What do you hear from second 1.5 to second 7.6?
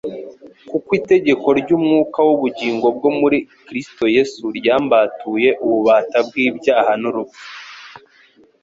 ry'umwuka w'ubugingo bwo muri Kristo Yesu ryambatuye ububata bw'ibyaha n'urupfu.»